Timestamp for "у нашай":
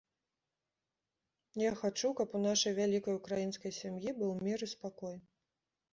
2.39-2.75